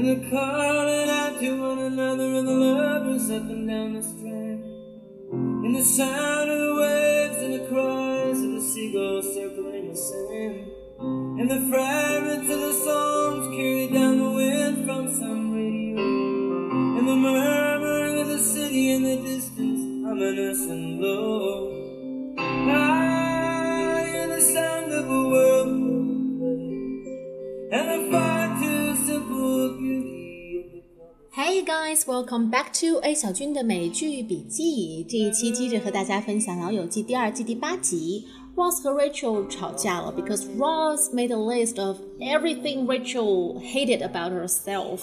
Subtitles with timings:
[0.00, 4.64] And they're calling out to one another and the lovers up and down the strand.
[5.30, 10.72] And the sound of the waves and the cries of the seagulls circling the sand.
[11.38, 16.00] And the fragments of the songs carried down the wind from some radio.
[16.00, 22.34] And the murmuring of the city in the distance, ominous and low.
[22.38, 25.90] Ah, I hear the sound of a world
[27.72, 28.29] and the far
[31.50, 35.04] Hey guys, welcome back to A 小军的美剧笔记。
[35.08, 38.24] 这一期接着和大家分享《老友记》第二季第八集。
[38.60, 45.00] Ross 和 Rachel 吵架了，because Ross made a list of everything Rachel hated about herself。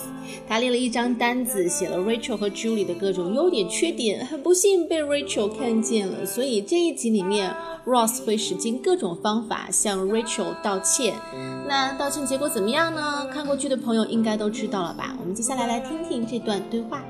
[0.47, 6.23] 他列了一张单子，写了 Rachel 和 Julie 的各种优点、缺点，很不幸被 Rachel 看见了。
[6.23, 7.51] 所以这一集里面
[7.87, 11.15] ，Ross 会使尽各种方法向 Rachel 道歉。
[11.67, 13.25] 那道歉结果怎么样呢？
[13.33, 15.17] 看过剧的朋友应该都知道了吧？
[15.19, 17.03] 我们接下来来听听这段对话。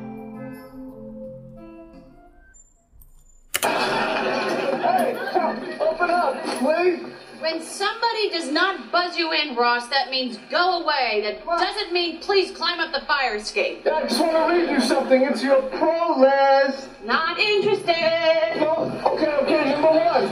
[6.48, 11.22] When somebody does not buzz you in, Ross, that means go away.
[11.24, 13.86] That doesn't mean please climb up the fire escape.
[13.86, 15.22] I just want to read you something.
[15.22, 16.90] It's your pro list.
[17.06, 18.60] Not interested.
[18.60, 19.72] No, okay, okay.
[19.72, 20.32] Number one,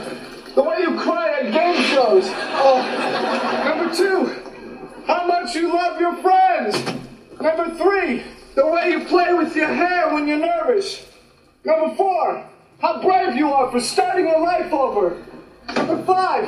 [0.56, 2.24] the way you cry at game shows.
[2.58, 2.82] Oh,
[3.66, 6.76] number two, how much you love your friends.
[7.40, 8.24] Number three,
[8.56, 11.06] the way you play with your hair when you're nervous.
[11.64, 12.46] Number four,
[12.80, 15.22] how brave you are for starting a life over.
[15.76, 16.48] Number five,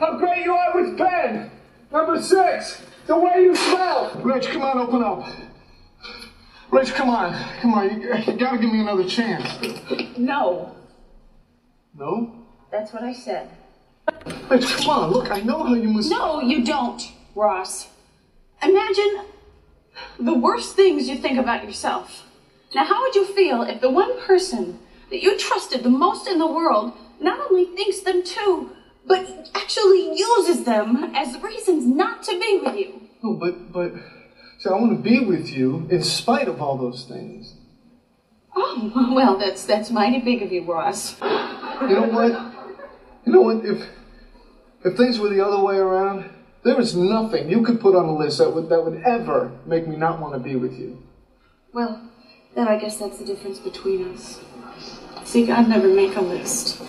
[0.00, 1.50] how great you are with Ben.
[1.90, 4.10] Number six, the way you smell.
[4.22, 5.24] Rach, come on, open up.
[6.70, 8.00] Rach, come on, come on.
[8.00, 9.46] You, you gotta give me another chance.
[10.18, 10.74] No,
[11.96, 12.32] No?
[12.70, 13.48] that's what I said.
[14.08, 15.10] Rach, come on.
[15.10, 16.10] Look, I know how you must.
[16.10, 17.02] No, you don't,
[17.34, 17.88] Ross.
[18.62, 19.24] Imagine
[20.18, 22.24] the worst things you think about yourself.
[22.74, 24.78] Now, how would you feel if the one person
[25.10, 28.70] that you trusted the most in the world not only thinks them too,
[29.06, 33.02] but actually uses them as reasons not to be with you?
[33.22, 33.92] No, but but.
[34.58, 37.54] See, I want to be with you in spite of all those things.
[38.56, 41.20] Oh, well, that's that's mighty big of you, Ross.
[41.20, 42.32] You know what?
[43.24, 43.64] You know what?
[43.64, 43.86] If
[44.84, 46.30] if things were the other way around,
[46.64, 49.86] there is nothing you could put on a list that would that would ever make
[49.86, 51.02] me not want to be with you.
[51.72, 52.10] Well,
[52.54, 54.40] then I guess that's the difference between us.
[55.24, 56.80] See, God never make a list.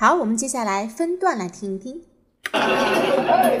[0.00, 2.02] 好，我们接下来分段来听一听。
[2.52, 3.60] Hey,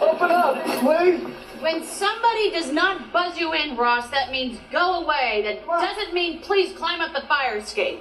[0.00, 1.20] open up, please.
[1.62, 5.42] When somebody does not buzz you in, Ross, that means go away.
[5.42, 8.00] That doesn't mean please climb up the fire escape.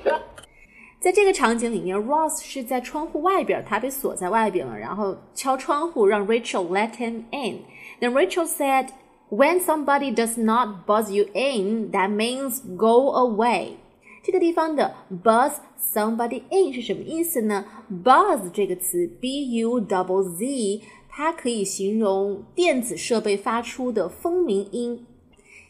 [1.00, 8.90] 在这个场景里面，Ross 是在窗户外边，他被锁在外边了，然后敲窗户让 Rachel let him in。Then Rachel said,
[9.30, 13.78] "When somebody does not buzz you in, that means go away."
[14.27, 14.93] 这个地方的
[15.23, 17.65] buzz somebody in 是什么意思呢
[18.03, 25.07] ？buzz 这个词，b u double z，它可以形容电子设备发出的蜂鸣音。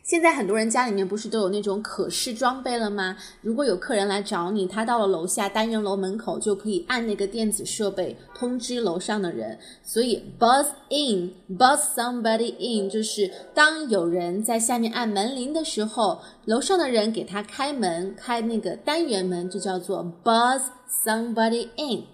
[0.07, 3.17] 现在很多人家里面不是都有那种可视装备了吗？
[3.41, 9.59] 如果有客人来找你，他到了楼下单元楼门口就可以按那个电子设备通知楼上的人。
[9.83, 20.63] 所以 buzz in，buzz somebody in，就是当有人在下面按门铃的时候，楼上的人给他开门，开那个单元门，就叫做 buzz
[21.05, 22.05] somebody in。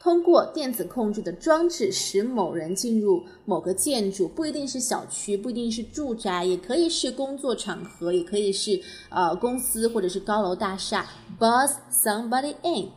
[0.00, 11.06] 通过电子控制的装置使某人进入某个建筑，不一定是小区，不一定是住宅，也可以是工作场合，也可以是呃公司或者是高楼大厦。
[11.40, 12.90] Buzz somebody in.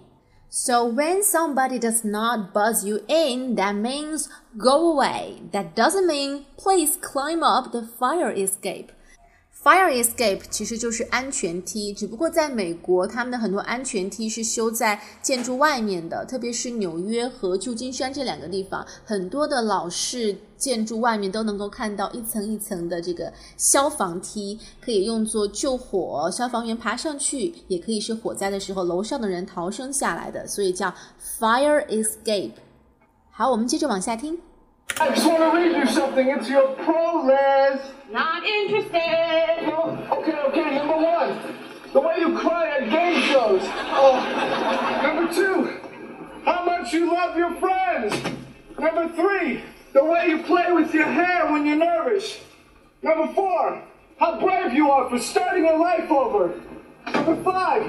[0.52, 5.42] So when somebody does not buzz you in, that means go away.
[5.52, 8.90] That doesn't mean please climb up the fire escape.
[9.65, 30.93] Fire escape 其实就是安全梯，只不过在美国，他们的很多安全梯是修在建筑外面的，特别是纽约和旧金山这两个地方，很多的老式建筑外面都能够看到一层一层的这个消防梯，可以用作救火，消防员爬上去，也可以是火灾的时候楼上的人逃生下来的，所以叫
[31.41, 32.53] fire escape。
[33.31, 34.39] 好，我们接着往下听。
[34.97, 36.39] I try to read you something.
[36.39, 37.81] It's your pro list.
[38.15, 39.67] Not interested.
[39.67, 40.77] No, okay, okay.
[40.77, 41.37] Number one,
[41.93, 43.63] the way you cry at game shows.
[43.65, 45.81] Oh, number two,
[46.45, 48.15] how much you love your friends.
[48.79, 49.65] Number three,
[49.95, 52.39] the way you play with your hair when you're nervous.
[53.03, 53.83] Number four,
[54.21, 56.55] how brave you are for starting a life over.
[57.13, 57.83] Number five,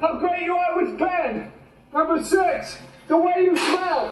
[0.00, 1.52] how great you are with Ben.
[1.92, 2.78] Number six,
[3.08, 4.09] the way you smell.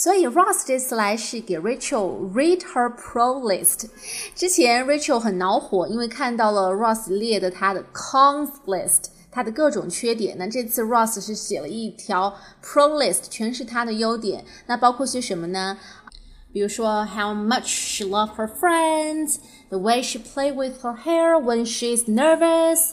[0.00, 3.88] 所以 Ross 这次来是给 Rachel read her pro list。
[4.34, 10.36] 之前 Rachel 很恼火，因为看到了 Ross 列的他的 cons list，他的各种缺点。
[10.38, 14.44] 那这次 Ross 是写了一条 pro list，全是他的优点。
[14.66, 15.78] 那包括些什么呢？
[16.52, 19.36] 比如说 how much she loved her friends,
[19.68, 22.90] the way she played with her hair when she is nervous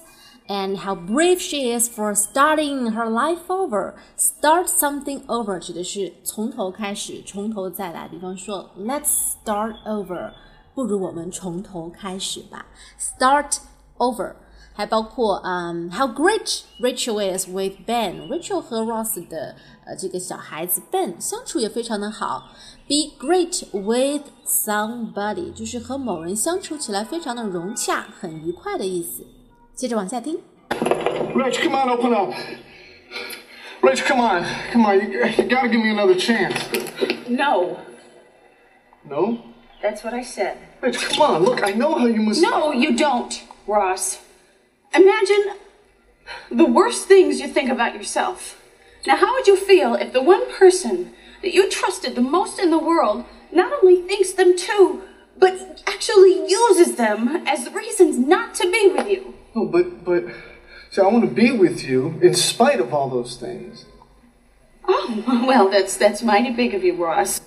[0.48, 3.94] and how brave she is for starting her life over.
[4.18, 8.08] Start something over 指的是从头开始，从头再来。
[8.08, 10.32] 比方说，Let's start over，
[10.76, 12.66] 不如我们从头开始吧。
[13.00, 13.58] Start
[13.98, 14.34] over。
[14.76, 19.56] 还包括嗯、um,，How great Rachel is with Ben。Rachel 和 Ross 的
[19.86, 22.50] 呃这个小孩子 Ben 相处也非常的好。
[22.88, 29.24] Be great with somebody 就是和某人相处起来非常的融洽，很愉快的意思。
[29.78, 30.40] 接着往下听。
[31.36, 32.34] Rich, come on, open up.
[33.82, 35.00] Rich, come on, come on.
[35.00, 36.56] You, you gotta give me another chance.
[37.28, 37.78] No,
[39.10, 39.40] No?
[39.82, 40.58] that's what I said.
[40.82, 41.44] Rich, come on.
[41.44, 42.42] Look, I know how you must.
[42.42, 44.20] No, you don't, Ross.
[44.94, 45.56] Imagine
[46.52, 48.62] the worst things you think about yourself.
[49.06, 52.70] Now, how would you feel if the one person that you trusted the most in
[52.70, 55.02] the world not only thinks them too,
[55.38, 59.34] but actually uses them as reasons not to be with you?
[59.58, 60.24] No, but but
[60.92, 63.86] see, I want to be with you in spite of all those things.
[64.88, 67.40] Oh, well, that's that's mighty big of you, Ross.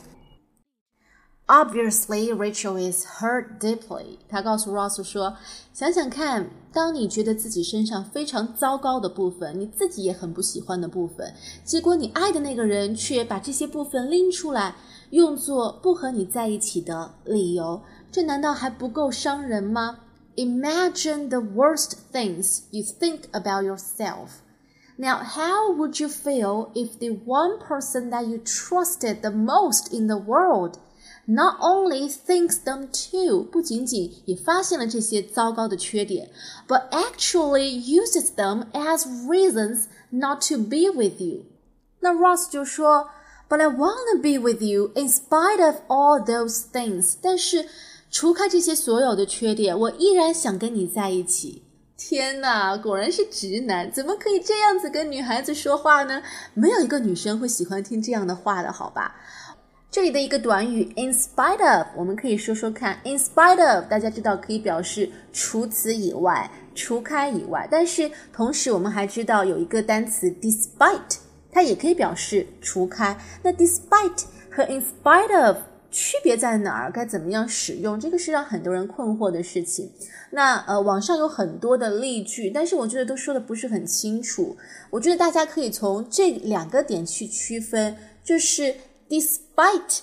[1.49, 4.19] Obviously, Rachel is hurt deeply.
[4.29, 11.33] 她告诉 Ross 说：“想想看，当你觉得自己身上非常糟糕的部分，你自己也很不喜欢的部分，
[11.63, 14.75] 结果你爱的那个人却把这些部分拎出来，
[15.11, 17.81] 用作不和你在一起的理由，
[18.11, 20.01] 这难道还不够伤人吗
[20.37, 24.43] ？Imagine the worst things you think about yourself.
[24.99, 30.07] Now, how would you feel if the one person that you trusted the most in
[30.09, 30.79] the world
[31.27, 36.31] not only thinks them too，不仅仅也发现了这些糟糕的缺点，
[36.69, 41.45] but actually uses them as reasons not to be with you。
[42.01, 43.09] 那 Ross 就说，
[43.49, 47.15] But I wanna be with you in spite of all those things。
[47.23, 47.67] 但是
[48.12, 51.64] 除开这些所有的缺点，我依然想跟你在一起。
[51.96, 56.22] 天呐，果然是直男，怎么可以这样子跟女孩子说话呢？
[56.54, 59.16] 没有一个女生会喜欢听这样的话的，好吧？
[59.90, 63.00] 这里的一个短语 in spite of，我们可以说说看。
[63.06, 71.18] in spite of，大家知道可以表示除此以外、除开以外，但是同时我们还知道有一个单词 despite，
[71.50, 73.18] 它也可以表示除开。
[73.42, 75.56] 那 despite 和 in spite of
[75.92, 76.92] 区别在哪儿？
[76.92, 78.00] 该怎么样使用？
[78.00, 79.92] 这个是让很多人困惑的事情。
[80.32, 84.56] 那呃，网上有很多的例句，但是我觉得都说的不是很清楚。
[84.90, 88.74] 我觉得大家可以从这两个点去区分，就是
[89.10, 90.00] despite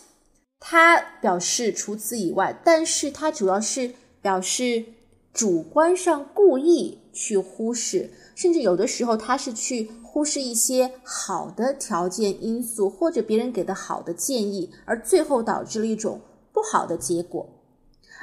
[0.60, 3.90] 它表示除此以外，但是它主要是
[4.20, 4.84] 表示
[5.32, 16.20] 主观上故意去忽视，甚至有的时候它是去忽视一些好的条件因素或者别人给的好的建议，而最后导致了一种
[16.52, 17.48] 不好的结果。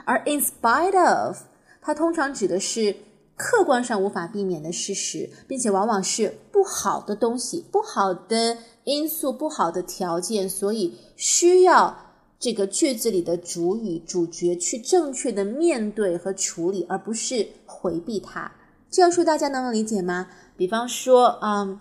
[0.04, 1.38] 而 in spite of
[1.82, 2.94] 它通常指的是
[3.38, 11.98] 客观上无法避免的事实，并且往往是不好的东西、不好的因素、不好的条件，所以需要
[12.38, 18.52] 这个句子里的主语、主角去正确的面对和处理，而不是回避它。
[18.92, 20.28] 这样说大家能理解吗？
[20.58, 21.80] 比方说，嗯，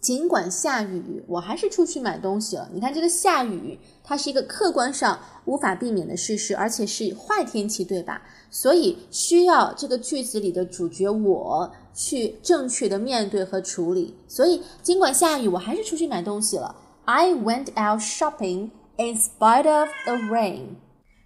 [0.00, 2.68] 尽管下雨，我还是出去买东西了。
[2.72, 8.22] 你看，这个下雨，它是一个客观上无法避免的事实，而且是坏天气，对吧？
[8.50, 14.16] 所以需要这个句子里的主角我去正确的面对和处理。
[14.26, 16.74] 所以尽管下雨，我还是出去买东西了。
[17.04, 20.76] I went out shopping in spite of the rain。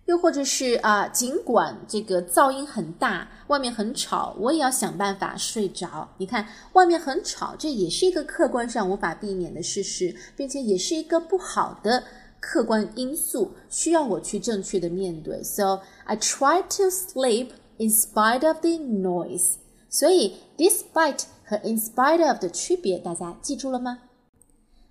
[0.06, 6.06] 又或者是啊，尽管这个噪音很大，外面很吵，我也要想办法睡着。
[6.18, 12.04] 你看，外面很吵，这也是一个客观上无法避免的事实，并且也是一个不好的
[12.38, 15.42] 客观因素，需要我去正确的面对。
[15.42, 19.54] So I try to sleep in spite of the noise。
[19.88, 24.00] 所以，despite 和 in spite of 的区别，大家记住了吗？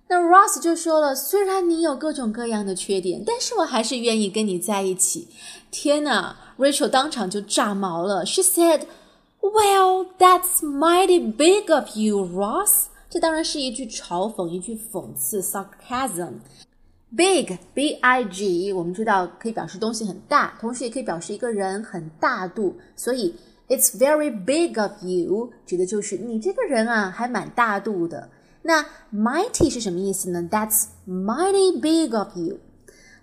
[0.06, 5.28] 那 Ross 就说了，虽然你有各种各样的缺点，但是我还是愿意跟你在一起。
[5.70, 8.24] 天呐，Rachel 当场就炸毛了。
[8.24, 8.82] She said,
[9.40, 16.34] "Well, that's mighty big of you, Ross." 这当然是一句嘲讽，一句讽刺，sarcasm。
[17.16, 22.76] Big, B-I-G，我们知道可以表示东西很大，同时也可以表示一个人很大度。
[22.96, 23.34] 所以
[23.68, 28.28] It's very big of you，指的就是你这个人啊，还蛮大度的。
[28.63, 30.47] 那 mighty 是什么意思呢？
[30.51, 32.59] That's mighty big of you.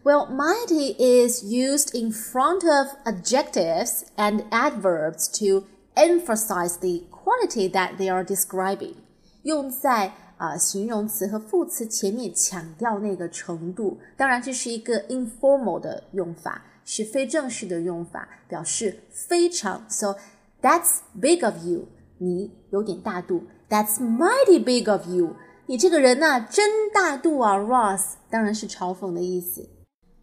[0.02, 7.97] Well, mighty is used in front of adjectives and adverbs to emphasize the quality that
[7.99, 8.95] they are describing.
[9.42, 13.99] 用在啊、呃、形容词和副词前面强调那个程度。
[14.16, 19.85] 当然，这是一个 informal 的用法，是非正式的用法，表示非常。
[19.88, 20.16] So
[20.62, 21.88] that's big of you.
[22.18, 23.45] 你有点大度。
[23.71, 25.37] That's mighty big of you.
[25.66, 29.68] 你这个人呐、啊，真大度啊，Ross，当然是嘲讽的意思。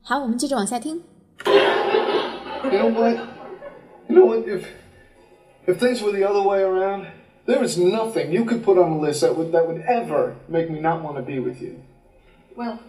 [0.01, 1.01] 好，我们接着往下听。
[1.45, 3.17] You know what?
[4.07, 4.48] You know what?
[4.48, 4.63] If
[5.67, 7.07] if things were the other way around,
[7.45, 10.69] there is nothing you could put on a list that would that would ever make
[10.69, 11.75] me not want to be with you.
[12.55, 12.79] Well,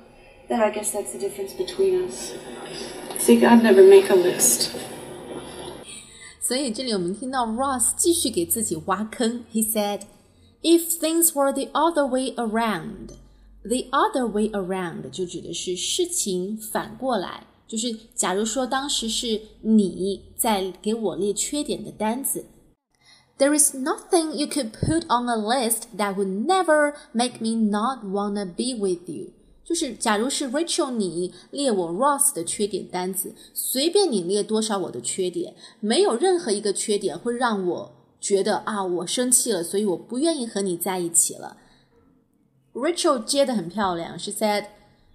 [0.48, 2.34] then I guess that's the difference between us.
[3.18, 4.70] See, God never make a list.
[6.40, 9.44] 所以这里我们听到 Ross 继续给自己挖坑。
[9.52, 10.02] He said,
[10.62, 13.10] "If things were the other way around."
[13.62, 22.44] The other way around 就指的是事情反过来，就是假如说当时是你在给我列缺点的单子，
[23.38, 28.44] There is nothing you could put on a list that would never make me not wanna
[28.44, 29.30] be with you。
[29.64, 41.56] 就是假如是 Rachel 你列我 Ross 的缺点单子，随便你列多少我的缺点，没有任何一个缺点会让我 觉得啊我生气了，所以我不愿意和你在一起了。
[42.72, 44.66] Rachel 接的很漂亮，She said,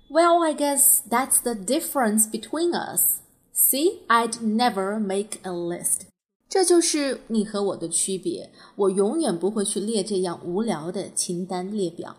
[0.09, 3.19] "Well, I guess that's the difference between us.
[3.53, 6.01] See, I'd never make a list."
[6.47, 12.15] 这就是你和我的区别，我永远不会去列这样无聊的清单列表。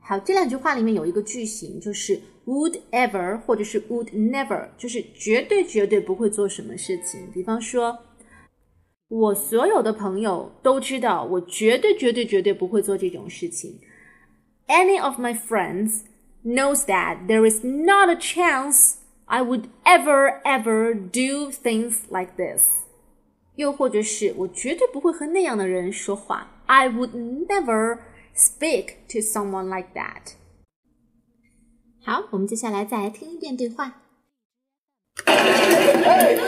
[0.00, 7.30] 好，这两句话里面有一个句型，就是 would ever 或者是 would never，就是绝对绝对不会做什么事情。
[7.32, 7.98] 比方说，
[9.12, 13.80] 我所有的朋友都知道，我绝对绝对绝对不会做这种事情。
[14.68, 16.02] any of my friends
[16.44, 22.84] knows that there is not a chance I would ever, ever do things like this.
[23.56, 26.62] 又或者是我绝对不会和那样的人说话。
[26.66, 27.98] I would never
[28.36, 30.34] speak to someone like that.
[32.04, 34.02] 好，我们接下来再来听一遍对话。
[35.26, 36.38] Hey,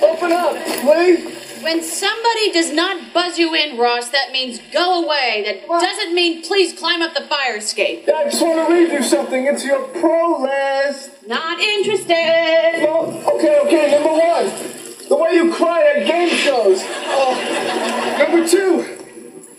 [0.00, 1.41] open up, please.
[1.63, 5.43] When somebody does not buzz you in, Ross, that means go away.
[5.45, 8.03] That doesn't mean please climb up the fire escape.
[8.13, 9.45] I just want to read you something.
[9.45, 11.25] It's your pro list.
[11.25, 12.83] Not interested.
[12.83, 13.91] No, okay, okay.
[13.91, 16.81] Number one, the way you cry at game shows.
[16.83, 18.17] Oh.
[18.19, 18.97] Number two,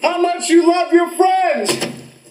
[0.03, 1.71] how much you love your friends.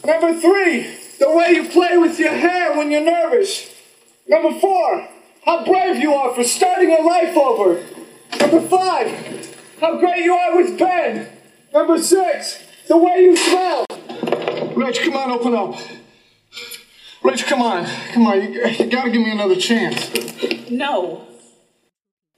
[0.05, 3.73] Number three, the way you play with your hair when you're nervous.
[4.27, 5.07] Number four,
[5.45, 7.83] how brave you are for starting a life over.
[8.39, 9.42] Number five,
[9.83, 11.27] how great you are with Ben.
[11.73, 13.85] Number six, the way you smell.
[13.89, 15.75] Rach, come on, open up.
[17.21, 18.41] Rach, come on, come on.
[18.41, 20.09] You, you gotta give me another chance.
[20.69, 21.27] No,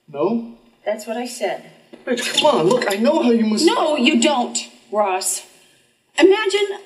[0.07, 0.57] No?
[0.83, 1.69] that's what I said.
[2.05, 2.65] Rach, come on.
[2.67, 3.65] Look, I know how you must.
[3.65, 4.57] No, you don't,
[4.91, 5.45] Ross.
[6.17, 6.79] Imagine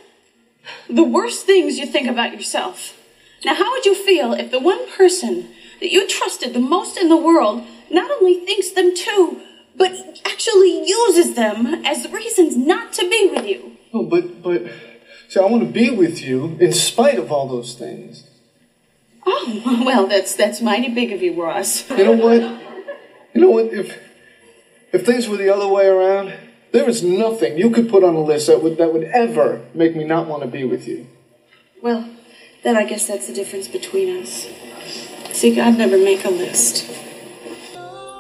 [0.90, 2.98] the worst things you think about yourself.
[3.46, 5.48] Now, how would you feel if the one person
[5.80, 9.42] that you trusted the most in the world not only thinks them too,
[9.80, 9.92] but
[10.26, 13.78] actually uses them as reasons not to be with you?
[13.92, 14.72] No, but but
[15.30, 18.26] see, I want to be with you in spite of all those things.
[19.26, 21.90] Oh, well, that's that's mighty big of you, Ross.
[21.90, 22.42] You know what?
[23.34, 23.74] You know what?
[23.74, 23.98] If
[24.92, 26.34] if things were the other way around,
[26.72, 29.96] there is nothing you could put on a list that would that would ever make
[29.96, 31.08] me not want to be with you.
[31.82, 32.10] Well,
[32.64, 34.48] then I guess that's the difference between us.
[35.32, 36.86] See, God never make a list.